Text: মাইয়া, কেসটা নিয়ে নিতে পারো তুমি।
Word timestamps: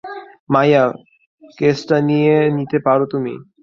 মাইয়া, 0.49 0.83
কেসটা 1.57 1.97
নিয়ে 2.09 2.35
নিতে 2.57 2.77
পারো 2.85 3.05
তুমি। 3.13 3.33